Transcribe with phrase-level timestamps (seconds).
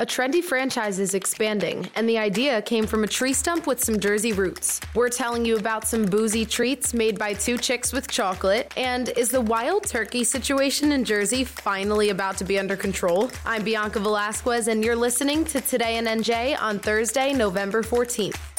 [0.00, 4.00] A trendy franchise is expanding, and the idea came from a tree stump with some
[4.00, 4.80] Jersey roots.
[4.94, 9.28] We're telling you about some boozy treats made by two chicks with chocolate, and is
[9.28, 13.30] the wild turkey situation in Jersey finally about to be under control?
[13.44, 18.49] I'm Bianca Velasquez, and you're listening to Today in NJ on Thursday, November 14th.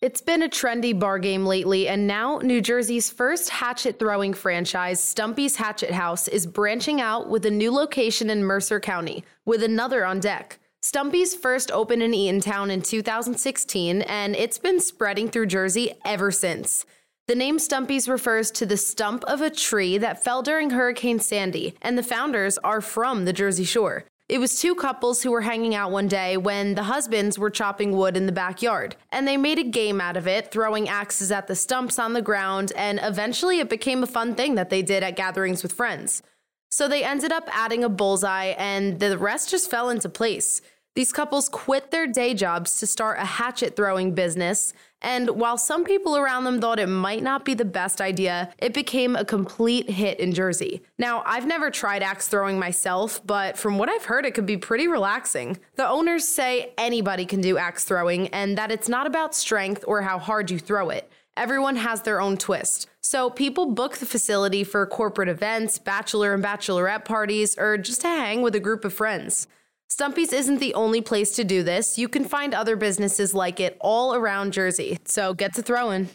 [0.00, 5.02] It's been a trendy bar game lately, and now New Jersey's first hatchet throwing franchise,
[5.02, 10.04] Stumpy's Hatchet House, is branching out with a new location in Mercer County, with another
[10.04, 10.60] on deck.
[10.82, 16.86] Stumpy's first opened in Eatontown in 2016, and it's been spreading through Jersey ever since.
[17.26, 21.74] The name Stumpy's refers to the stump of a tree that fell during Hurricane Sandy,
[21.82, 24.04] and the founders are from the Jersey Shore.
[24.28, 27.92] It was two couples who were hanging out one day when the husbands were chopping
[27.92, 31.46] wood in the backyard, and they made a game out of it, throwing axes at
[31.46, 35.02] the stumps on the ground, and eventually it became a fun thing that they did
[35.02, 36.22] at gatherings with friends.
[36.70, 40.60] So they ended up adding a bullseye, and the rest just fell into place.
[40.98, 45.84] These couples quit their day jobs to start a hatchet throwing business, and while some
[45.84, 49.88] people around them thought it might not be the best idea, it became a complete
[49.88, 50.82] hit in Jersey.
[50.98, 54.56] Now, I've never tried axe throwing myself, but from what I've heard, it could be
[54.56, 55.60] pretty relaxing.
[55.76, 60.02] The owners say anybody can do axe throwing, and that it's not about strength or
[60.02, 61.08] how hard you throw it.
[61.36, 62.88] Everyone has their own twist.
[63.00, 68.08] So people book the facility for corporate events, bachelor and bachelorette parties, or just to
[68.08, 69.46] hang with a group of friends.
[69.90, 71.96] Stumpy's isn't the only place to do this.
[71.96, 76.10] You can find other businesses like it all around Jersey, so get to throwing.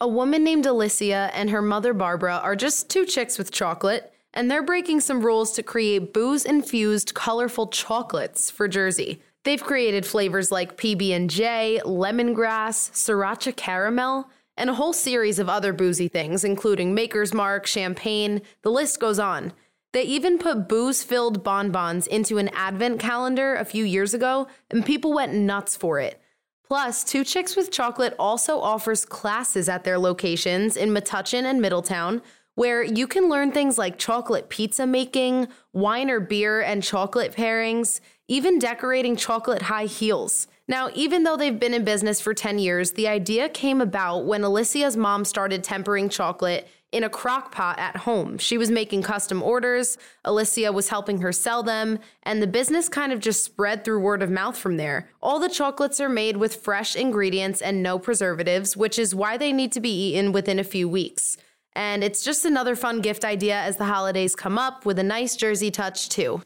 [0.00, 4.50] A woman named Alicia and her mother Barbara are just two chicks with chocolate, and
[4.50, 9.20] they're breaking some rules to create booze infused colorful chocolates for Jersey.
[9.44, 16.08] They've created flavors like PB&J, lemongrass, sriracha caramel, and a whole series of other boozy
[16.08, 19.52] things including Maker's Mark, champagne, the list goes on.
[19.92, 24.84] They even put booze filled bonbons into an advent calendar a few years ago, and
[24.84, 26.20] people went nuts for it.
[26.66, 32.22] Plus, Two Chicks with Chocolate also offers classes at their locations in Metuchen and Middletown,
[32.54, 38.00] where you can learn things like chocolate pizza making, wine or beer and chocolate pairings,
[38.28, 40.46] even decorating chocolate high heels.
[40.66, 44.42] Now, even though they've been in business for 10 years, the idea came about when
[44.42, 48.38] Alicia's mom started tempering chocolate in a crock pot at home.
[48.38, 53.12] She was making custom orders, Alicia was helping her sell them, and the business kind
[53.12, 55.08] of just spread through word of mouth from there.
[55.22, 59.52] All the chocolates are made with fresh ingredients and no preservatives, which is why they
[59.52, 61.38] need to be eaten within a few weeks.
[61.74, 65.34] And it's just another fun gift idea as the holidays come up with a nice
[65.34, 66.42] Jersey touch, too.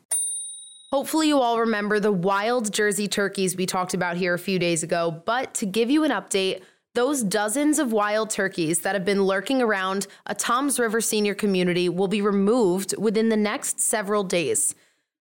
[0.92, 4.84] Hopefully, you all remember the wild Jersey turkeys we talked about here a few days
[4.84, 6.62] ago, but to give you an update,
[6.96, 11.90] those dozens of wild turkeys that have been lurking around a Toms River senior community
[11.90, 14.74] will be removed within the next several days.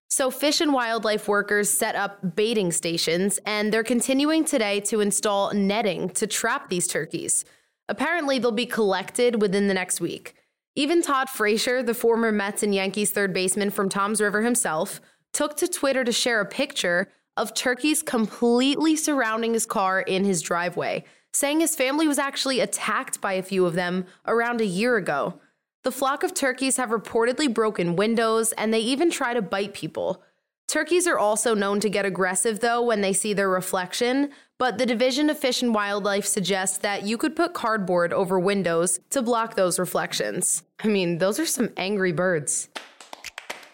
[0.08, 5.52] So, fish and wildlife workers set up baiting stations, and they're continuing today to install
[5.52, 7.44] netting to trap these turkeys.
[7.90, 10.34] Apparently, they'll be collected within the next week.
[10.76, 15.00] Even Todd Frazier, the former Mets and Yankees third baseman from Toms River himself,
[15.34, 20.40] took to Twitter to share a picture of turkeys completely surrounding his car in his
[20.40, 21.04] driveway
[21.36, 25.38] saying his family was actually attacked by a few of them around a year ago.
[25.84, 30.22] The flock of turkeys have reportedly broken windows and they even try to bite people.
[30.66, 34.86] Turkeys are also known to get aggressive, though, when they see their reflection, but the
[34.86, 39.54] Division of Fish and Wildlife suggests that you could put cardboard over windows to block
[39.54, 40.64] those reflections.
[40.82, 42.68] I mean, those are some angry birds.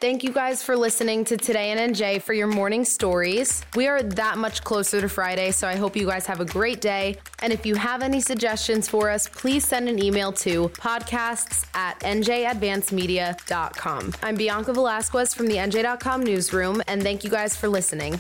[0.02, 3.62] Thank you guys for listening to Today in NJ for your morning stories.
[3.76, 6.80] We are that much closer to Friday, so I hope you guys have a great
[6.80, 7.18] day.
[7.38, 12.00] And if you have any suggestions for us, please send an email to podcasts at
[12.00, 14.12] njadvancemedia.com.
[14.24, 18.18] I'm Bianca Velasquez from the NJ.com newsroom, and thank you guys for listening.